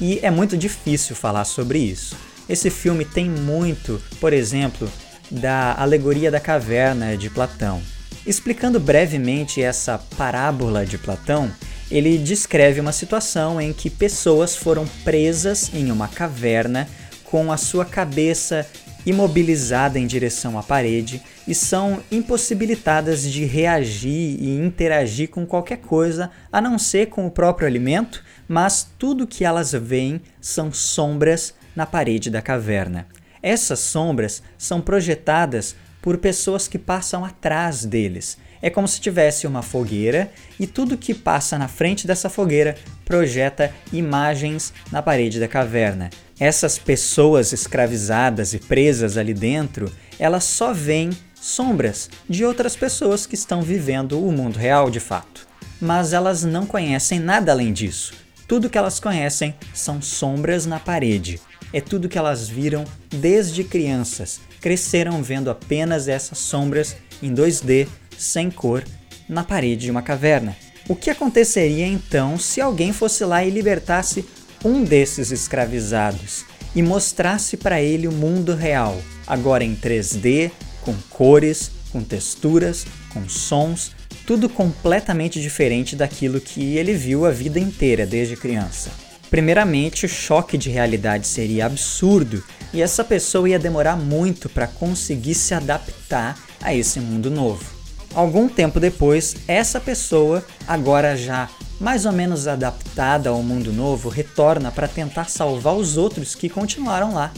E 0.01 0.19
é 0.23 0.31
muito 0.31 0.57
difícil 0.57 1.15
falar 1.15 1.45
sobre 1.45 1.81
isso. 1.81 2.17
Esse 2.49 2.71
filme 2.71 3.05
tem 3.05 3.29
muito, 3.29 4.01
por 4.19 4.33
exemplo, 4.33 4.91
da 5.31 5.75
alegoria 5.75 6.31
da 6.31 6.41
caverna 6.41 7.19
de 7.19 7.29
Platão. 7.29 7.83
Explicando 8.27 8.81
brevemente 8.81 9.61
essa 9.61 9.99
parábola 10.17 10.87
de 10.87 10.97
Platão, 10.97 11.53
ele 11.93 12.17
descreve 12.17 12.81
uma 12.81 12.91
situação 12.91 13.61
em 13.61 13.71
que 13.71 13.91
pessoas 13.91 14.57
foram 14.57 14.87
presas 15.05 15.71
em 15.75 15.93
uma 15.93 16.09
caverna 16.09 16.89
com 17.23 17.53
a 17.53 17.59
sua 17.59 17.85
cabeça 17.85 18.67
imobilizada 19.05 19.99
em 19.99 20.07
direção 20.07 20.59
à 20.59 20.63
parede 20.63 21.23
e 21.47 21.55
são 21.55 22.03
impossibilitadas 22.11 23.23
de 23.23 23.45
reagir 23.45 24.39
e 24.41 24.57
interagir 24.57 25.29
com 25.29 25.45
qualquer 25.45 25.79
coisa 25.79 26.31
a 26.51 26.63
não 26.63 26.79
ser 26.79 27.07
com 27.07 27.27
o 27.27 27.31
próprio 27.31 27.69
alimento, 27.69 28.25
mas 28.49 28.89
tudo 28.99 29.27
que 29.27 29.45
elas 29.45 29.73
veem 29.73 30.21
são 30.41 30.73
sombras 30.73 31.53
na 31.77 31.85
parede 31.85 32.31
da 32.31 32.41
caverna. 32.41 33.07
Essas 33.43 33.81
sombras 33.81 34.43
são 34.57 34.81
projetadas 34.81 35.77
por 36.01 36.17
pessoas 36.17 36.67
que 36.67 36.79
passam 36.79 37.23
atrás 37.25 37.85
deles. 37.85 38.39
É 38.63 38.71
como 38.71 38.87
se 38.87 39.01
tivesse 39.01 39.47
uma 39.47 39.61
fogueira 39.61 40.31
e 40.59 40.69
tudo 40.69 40.97
que 40.97 41.13
passa 41.13 41.59
na 41.59 41.67
frente 41.67 42.07
dessa 42.07 42.31
fogueira 42.31 42.77
projeta 43.05 43.75
imagens 43.93 44.73
na 44.93 45.03
parede 45.03 45.41
da 45.41 45.49
caverna. 45.49 46.09
Essas 46.39 46.79
pessoas 46.79 47.53
escravizadas 47.53 48.55
e 48.55 48.59
presas 48.59 49.17
ali 49.17 49.35
dentro, 49.35 49.93
elas 50.19 50.45
só 50.45 50.73
veem 50.73 51.11
sombras 51.35 52.09
de 52.29 52.45
outras 52.45 52.77
pessoas 52.77 53.27
que 53.27 53.35
estão 53.35 53.63
vivendo 53.63 54.25
o 54.25 54.31
mundo 54.31 54.59
real 54.59 54.91
de 54.91 55.01
fato. 55.01 55.49
Mas 55.81 56.13
elas 56.13 56.45
não 56.45 56.65
conhecem 56.65 57.19
nada 57.19 57.51
além 57.51 57.73
disso. 57.73 58.15
Tudo 58.47 58.71
que 58.71 58.79
elas 58.79 59.01
conhecem 59.01 59.55
são 59.75 60.01
sombras 60.01 60.67
na 60.67 60.79
parede. 60.79 61.41
É 61.73 61.81
tudo 61.81 62.09
que 62.09 62.19
elas 62.19 62.49
viram 62.49 62.85
desde 63.09 63.65
crianças. 63.65 64.41
Cresceram 64.61 65.23
vendo 65.23 65.51
apenas 65.51 66.07
essas 66.07 66.39
sombras 66.39 66.97
em 67.23 67.35
2D, 67.35 67.89
sem 68.23 68.51
cor, 68.51 68.85
na 69.29 69.45
parede 69.45 69.85
de 69.85 69.91
uma 69.91 70.03
caverna. 70.03 70.57
O 70.89 70.97
que 70.97 71.11
aconteceria 71.11 71.87
então 71.87 72.39
se 72.39 72.61
alguém 72.61 72.93
fosse 72.93 73.25
lá 73.25 73.45
e 73.45 73.51
libertasse 73.51 74.25
um 74.65 74.83
desses 74.83 75.31
escravizados 75.31 76.45
e 76.75 76.83
mostrasse 76.83 77.57
para 77.57 77.81
ele 77.81 78.09
o 78.09 78.13
mundo 78.13 78.55
real, 78.55 79.01
agora 79.27 79.65
em 79.65 79.77
3D, 79.77 80.51
com 80.83 80.95
cores, 81.11 81.71
com 81.91 82.03
texturas, 82.03 82.87
com 83.13 83.29
sons, 83.29 83.93
tudo 84.27 84.49
completamente 84.49 85.41
diferente 85.41 85.95
daquilo 85.95 86.41
que 86.41 86.77
ele 86.77 86.95
viu 86.95 87.27
a 87.27 87.31
vida 87.31 87.59
inteira 87.59 88.07
desde 88.07 88.37
criança. 88.37 88.91
Primeiramente, 89.31 90.05
o 90.05 90.09
choque 90.09 90.59
de 90.59 90.69
realidade 90.69 91.27
seria 91.27 91.67
absurdo 91.67 92.43
e 92.73 92.83
essa 92.83 93.03
pessoa 93.03 93.49
ia 93.49 93.59
demorar 93.59 93.97
muito 93.97 94.49
para 94.49 94.67
conseguir 94.67 95.35
se 95.35 95.55
adaptar 95.55 96.39
a 96.61 96.75
esse 96.75 97.01
mundo 97.01 97.31
novo. 97.31 97.82
Algum 98.15 98.49
tempo 98.49 98.79
depois, 98.79 99.37
essa 99.49 99.81
pessoa, 99.81 100.45
agora 100.67 101.17
já 101.17 101.49
mais 101.81 102.07
ou 102.07 102.13
menos 102.13 102.47
adaptada 102.47 103.31
ao 103.31 103.43
mundo 103.43 103.73
novo, 103.73 104.09
retorna 104.09 104.71
para 104.71 104.87
tentar 104.87 105.29
salvar 105.29 105.75
os 105.75 105.97
outros 105.97 106.35
que 106.35 106.49
continuaram 106.49 107.15
lá. 107.15 107.33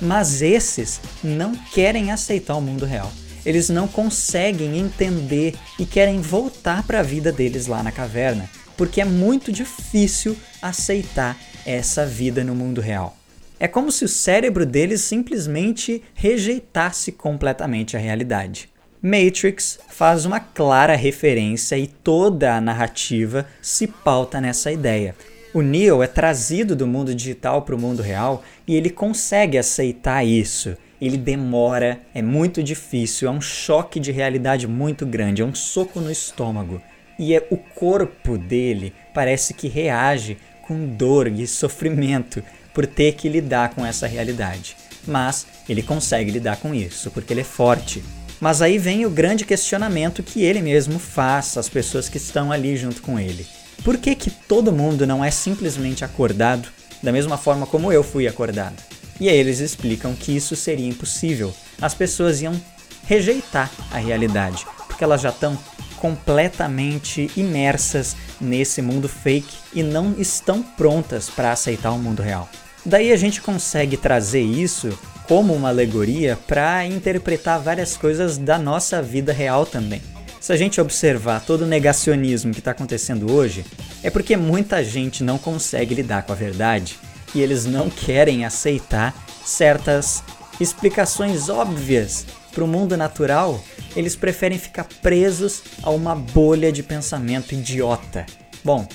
Mas 0.00 0.40
esses 0.40 1.00
não 1.22 1.54
querem 1.54 2.10
aceitar 2.10 2.54
o 2.54 2.62
mundo 2.62 2.86
real. 2.86 3.12
Eles 3.44 3.68
não 3.68 3.86
conseguem 3.86 4.78
entender 4.78 5.54
e 5.78 5.84
querem 5.84 6.20
voltar 6.20 6.82
para 6.84 7.00
a 7.00 7.02
vida 7.02 7.30
deles 7.30 7.66
lá 7.66 7.82
na 7.82 7.92
caverna, 7.92 8.48
porque 8.76 9.00
é 9.00 9.04
muito 9.04 9.52
difícil 9.52 10.36
aceitar 10.62 11.36
essa 11.66 12.06
vida 12.06 12.42
no 12.42 12.54
mundo 12.54 12.80
real. 12.80 13.16
É 13.58 13.68
como 13.68 13.92
se 13.92 14.04
o 14.04 14.08
cérebro 14.08 14.64
deles 14.64 15.02
simplesmente 15.02 16.02
rejeitasse 16.14 17.12
completamente 17.12 17.96
a 17.96 18.00
realidade. 18.00 18.70
Matrix 19.02 19.78
faz 19.88 20.26
uma 20.26 20.38
clara 20.38 20.94
referência 20.94 21.78
e 21.78 21.86
toda 21.86 22.54
a 22.54 22.60
narrativa 22.60 23.46
se 23.62 23.86
pauta 23.86 24.40
nessa 24.40 24.70
ideia. 24.70 25.14
O 25.54 25.62
Neo 25.62 26.02
é 26.02 26.06
trazido 26.06 26.76
do 26.76 26.86
mundo 26.86 27.14
digital 27.14 27.62
para 27.62 27.74
o 27.74 27.78
mundo 27.78 28.02
real 28.02 28.44
e 28.66 28.76
ele 28.76 28.90
consegue 28.90 29.56
aceitar 29.56 30.22
isso. 30.22 30.76
Ele 31.00 31.16
demora, 31.16 31.98
é 32.14 32.20
muito 32.20 32.62
difícil, 32.62 33.26
é 33.26 33.30
um 33.30 33.40
choque 33.40 33.98
de 33.98 34.12
realidade 34.12 34.68
muito 34.68 35.06
grande, 35.06 35.40
é 35.40 35.44
um 35.44 35.54
soco 35.54 35.98
no 35.98 36.10
estômago. 36.10 36.80
E 37.18 37.34
é 37.34 37.46
o 37.50 37.56
corpo 37.56 38.36
dele 38.36 38.92
parece 39.14 39.54
que 39.54 39.66
reage 39.66 40.36
com 40.62 40.86
dor 40.86 41.26
e 41.26 41.46
sofrimento 41.46 42.44
por 42.74 42.86
ter 42.86 43.14
que 43.14 43.30
lidar 43.30 43.70
com 43.70 43.84
essa 43.84 44.06
realidade. 44.06 44.76
Mas 45.06 45.46
ele 45.66 45.82
consegue 45.82 46.30
lidar 46.30 46.58
com 46.58 46.74
isso, 46.74 47.10
porque 47.10 47.32
ele 47.32 47.40
é 47.40 47.44
forte. 47.44 48.02
Mas 48.40 48.62
aí 48.62 48.78
vem 48.78 49.04
o 49.04 49.10
grande 49.10 49.44
questionamento 49.44 50.22
que 50.22 50.42
ele 50.42 50.62
mesmo 50.62 50.98
faz 50.98 51.58
às 51.58 51.68
pessoas 51.68 52.08
que 52.08 52.16
estão 52.16 52.50
ali 52.50 52.76
junto 52.76 53.02
com 53.02 53.20
ele. 53.20 53.46
Por 53.84 53.98
que, 53.98 54.14
que 54.14 54.30
todo 54.30 54.72
mundo 54.72 55.06
não 55.06 55.24
é 55.24 55.30
simplesmente 55.30 56.04
acordado 56.04 56.68
da 57.02 57.12
mesma 57.12 57.36
forma 57.36 57.66
como 57.66 57.92
eu 57.92 58.02
fui 58.02 58.26
acordado? 58.26 58.76
E 59.20 59.28
aí 59.28 59.36
eles 59.36 59.60
explicam 59.60 60.14
que 60.14 60.34
isso 60.34 60.56
seria 60.56 60.88
impossível. 60.88 61.54
As 61.80 61.92
pessoas 61.92 62.40
iam 62.40 62.58
rejeitar 63.06 63.70
a 63.90 63.98
realidade, 63.98 64.66
porque 64.86 65.04
elas 65.04 65.20
já 65.20 65.28
estão 65.28 65.58
completamente 65.98 67.30
imersas 67.36 68.16
nesse 68.40 68.80
mundo 68.80 69.06
fake 69.06 69.54
e 69.74 69.82
não 69.82 70.14
estão 70.18 70.62
prontas 70.62 71.28
para 71.28 71.52
aceitar 71.52 71.92
o 71.92 71.98
mundo 71.98 72.22
real. 72.22 72.48
Daí 72.84 73.12
a 73.12 73.16
gente 73.16 73.40
consegue 73.40 73.96
trazer 73.96 74.40
isso 74.40 74.96
como 75.28 75.54
uma 75.54 75.68
alegoria 75.68 76.38
para 76.46 76.84
interpretar 76.86 77.60
várias 77.60 77.96
coisas 77.96 78.36
da 78.36 78.58
nossa 78.58 79.00
vida 79.00 79.32
real 79.32 79.64
também. 79.64 80.02
Se 80.40 80.52
a 80.52 80.56
gente 80.56 80.80
observar 80.80 81.44
todo 81.44 81.62
o 81.62 81.66
negacionismo 81.66 82.52
que 82.52 82.60
está 82.60 82.70
acontecendo 82.70 83.30
hoje, 83.30 83.64
é 84.02 84.08
porque 84.08 84.36
muita 84.36 84.82
gente 84.82 85.22
não 85.22 85.36
consegue 85.36 85.94
lidar 85.94 86.22
com 86.22 86.32
a 86.32 86.34
verdade 86.34 86.98
e 87.34 87.42
eles 87.42 87.66
não 87.66 87.90
querem 87.90 88.44
aceitar 88.44 89.14
certas 89.44 90.24
explicações 90.58 91.48
óbvias 91.48 92.26
para 92.52 92.64
o 92.64 92.66
mundo 92.66 92.96
natural, 92.96 93.62
eles 93.94 94.16
preferem 94.16 94.58
ficar 94.58 94.84
presos 95.02 95.62
a 95.82 95.90
uma 95.90 96.14
bolha 96.14 96.72
de 96.72 96.82
pensamento 96.82 97.52
idiota. 97.52 98.26
Bom, 98.64 98.86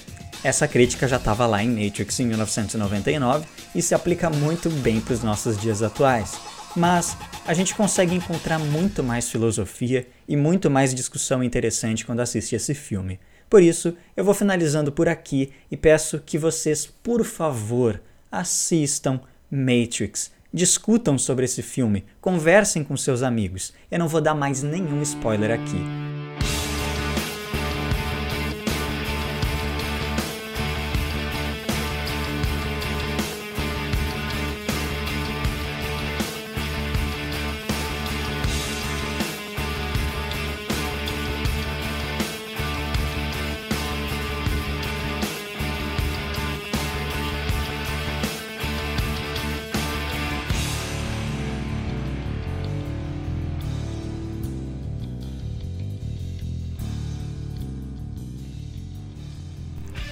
essa 0.46 0.68
crítica 0.68 1.08
já 1.08 1.16
estava 1.16 1.48
lá 1.48 1.64
em 1.64 1.70
Matrix 1.70 2.20
em 2.20 2.28
1999 2.28 3.48
e 3.74 3.82
se 3.82 3.96
aplica 3.96 4.30
muito 4.30 4.70
bem 4.70 5.02
para 5.02 5.16
os 5.16 5.24
nossos 5.24 5.58
dias 5.58 5.82
atuais. 5.82 6.40
Mas 6.76 7.18
a 7.48 7.54
gente 7.56 7.74
consegue 7.74 8.14
encontrar 8.14 8.60
muito 8.60 9.02
mais 9.02 9.28
filosofia 9.28 10.08
e 10.28 10.38
muito 10.38 10.70
mais 10.70 10.94
discussão 10.94 11.44
interessante 11.44 12.06
quando 12.06 12.20
assiste 12.20 12.56
esse 12.56 12.76
filme. 12.76 13.20
Por 13.50 13.64
isso, 13.64 13.98
eu 14.16 14.24
vou 14.24 14.36
finalizando 14.36 14.92
por 14.92 15.10
aqui 15.10 15.52
e 15.72 15.76
peço 15.76 16.22
que 16.24 16.38
vocês, 16.38 16.86
por 16.86 17.26
favor, 17.26 18.00
assistam 18.32 19.20
Matrix. 19.50 20.32
Discutam 20.54 21.18
sobre 21.18 21.46
esse 21.46 21.64
filme, 21.64 22.06
conversem 22.22 22.84
com 22.84 22.96
seus 22.96 23.24
amigos. 23.24 23.74
Eu 23.90 23.98
não 23.98 24.08
vou 24.08 24.22
dar 24.22 24.36
mais 24.36 24.62
nenhum 24.62 25.02
spoiler 25.02 25.50
aqui. 25.50 26.15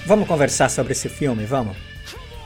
Vamos 0.06 0.28
conversar 0.28 0.70
sobre 0.70 0.92
esse 0.92 1.08
filme, 1.08 1.46
vamos? 1.46 1.78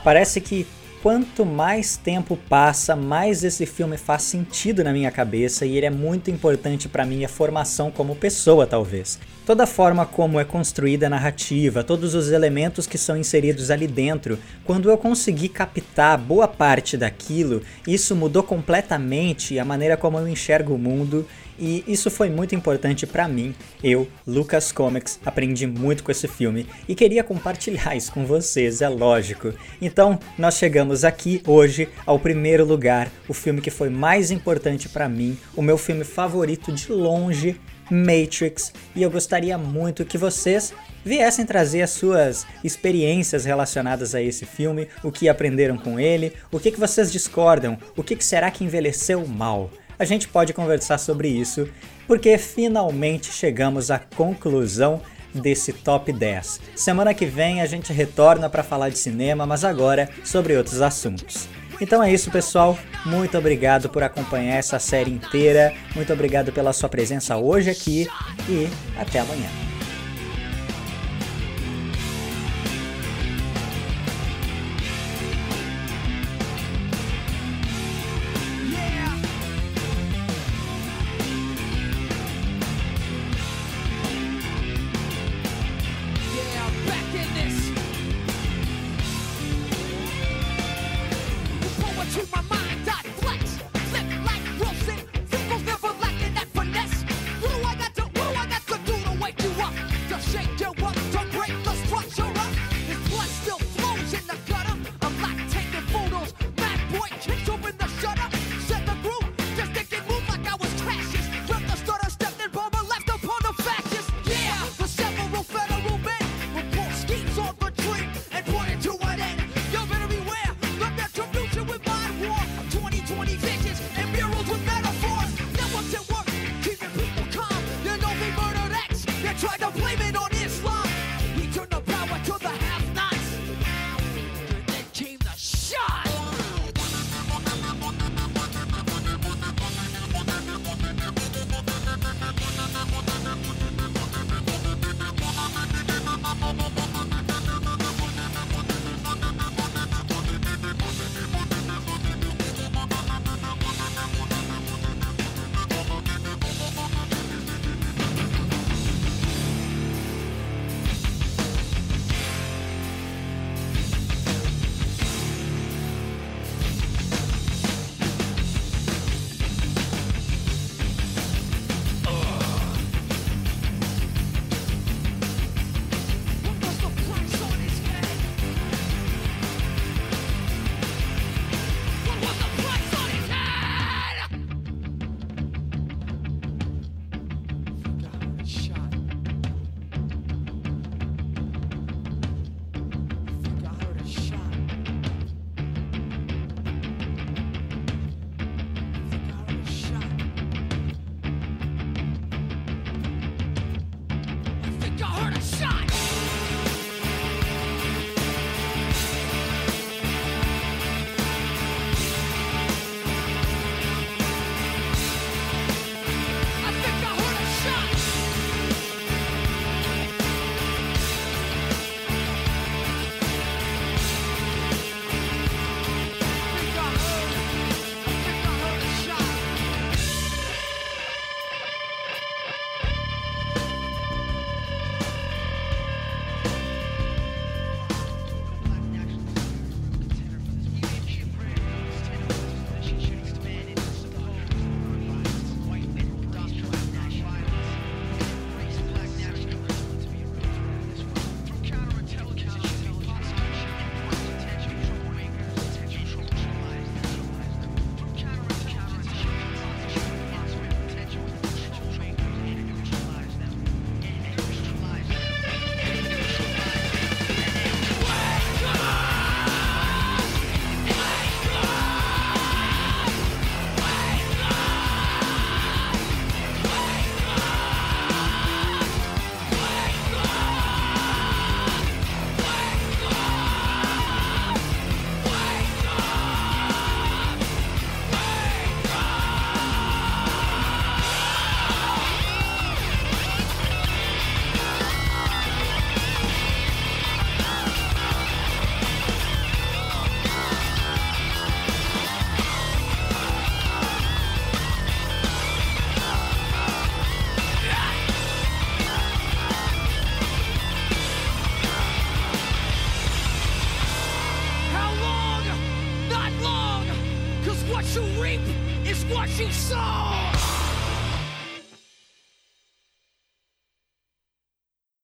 Parece 0.04 0.40
que 0.40 0.64
quanto 1.02 1.44
mais 1.44 1.96
tempo 1.96 2.38
passa, 2.48 2.94
mais 2.94 3.42
esse 3.42 3.66
filme 3.66 3.96
faz 3.96 4.22
sentido 4.22 4.84
na 4.84 4.92
minha 4.92 5.10
cabeça 5.10 5.66
e 5.66 5.76
ele 5.76 5.86
é 5.86 5.90
muito 5.90 6.30
importante 6.30 6.88
para 6.88 7.04
minha 7.04 7.28
formação 7.28 7.90
como 7.90 8.14
pessoa, 8.14 8.64
talvez. 8.64 9.18
Toda 9.44 9.64
a 9.64 9.66
forma 9.66 10.06
como 10.06 10.38
é 10.38 10.44
construída 10.44 11.06
a 11.06 11.10
narrativa, 11.10 11.82
todos 11.82 12.14
os 12.14 12.30
elementos 12.30 12.86
que 12.86 12.96
são 12.96 13.16
inseridos 13.16 13.72
ali 13.72 13.88
dentro, 13.88 14.38
quando 14.64 14.88
eu 14.88 14.96
consegui 14.96 15.48
captar 15.48 16.16
boa 16.16 16.46
parte 16.46 16.96
daquilo, 16.96 17.62
isso 17.88 18.14
mudou 18.14 18.44
completamente 18.44 19.58
a 19.58 19.64
maneira 19.64 19.96
como 19.96 20.16
eu 20.16 20.28
enxergo 20.28 20.74
o 20.74 20.78
mundo 20.78 21.26
e 21.58 21.84
isso 21.86 22.10
foi 22.10 22.30
muito 22.30 22.54
importante 22.54 23.06
para 23.06 23.28
mim. 23.28 23.54
Eu, 23.82 24.08
Lucas 24.26 24.70
Comics, 24.70 25.18
aprendi 25.24 25.66
muito 25.66 26.04
com 26.04 26.10
esse 26.10 26.28
filme 26.28 26.66
e 26.88 26.94
queria 26.94 27.24
compartilhar 27.24 27.96
isso 27.96 28.12
com 28.12 28.24
vocês, 28.24 28.80
é 28.80 28.88
lógico. 28.88 29.52
Então, 29.80 30.18
nós 30.38 30.56
chegamos 30.56 31.04
aqui 31.04 31.42
hoje 31.46 31.88
ao 32.06 32.18
primeiro 32.18 32.64
lugar, 32.64 33.10
o 33.28 33.34
filme 33.34 33.60
que 33.60 33.70
foi 33.70 33.88
mais 33.88 34.30
importante 34.30 34.88
para 34.88 35.08
mim, 35.08 35.36
o 35.56 35.62
meu 35.62 35.76
filme 35.76 36.04
favorito 36.04 36.72
de 36.72 36.92
longe, 36.92 37.60
Matrix, 37.90 38.72
e 38.94 39.02
eu 39.02 39.10
gostaria 39.10 39.56
muito 39.56 40.04
que 40.04 40.18
vocês 40.18 40.74
viessem 41.04 41.46
trazer 41.46 41.82
as 41.82 41.90
suas 41.90 42.46
experiências 42.62 43.44
relacionadas 43.44 44.14
a 44.14 44.20
esse 44.20 44.44
filme, 44.44 44.88
o 45.02 45.10
que 45.10 45.28
aprenderam 45.28 45.78
com 45.78 45.98
ele, 45.98 46.34
o 46.52 46.60
que, 46.60 46.70
que 46.70 46.78
vocês 46.78 47.10
discordam, 47.10 47.78
o 47.96 48.02
que, 48.02 48.14
que 48.14 48.24
será 48.24 48.50
que 48.50 48.64
envelheceu 48.64 49.26
mal 49.26 49.70
a 49.98 50.04
gente 50.04 50.28
pode 50.28 50.52
conversar 50.52 50.98
sobre 50.98 51.28
isso, 51.28 51.68
porque 52.06 52.38
finalmente 52.38 53.32
chegamos 53.32 53.90
à 53.90 53.98
conclusão 53.98 55.00
desse 55.34 55.72
top 55.72 56.12
10. 56.12 56.60
Semana 56.74 57.12
que 57.12 57.26
vem 57.26 57.60
a 57.60 57.66
gente 57.66 57.92
retorna 57.92 58.48
para 58.48 58.62
falar 58.62 58.88
de 58.88 58.98
cinema, 58.98 59.46
mas 59.46 59.64
agora 59.64 60.08
sobre 60.24 60.56
outros 60.56 60.80
assuntos. 60.80 61.48
Então 61.80 62.02
é 62.02 62.12
isso, 62.12 62.30
pessoal. 62.30 62.76
Muito 63.06 63.38
obrigado 63.38 63.88
por 63.88 64.02
acompanhar 64.02 64.56
essa 64.56 64.78
série 64.78 65.12
inteira. 65.12 65.72
Muito 65.94 66.12
obrigado 66.12 66.52
pela 66.52 66.72
sua 66.72 66.88
presença 66.88 67.36
hoje 67.36 67.70
aqui 67.70 68.08
e 68.48 68.68
até 68.98 69.20
amanhã. 69.20 69.67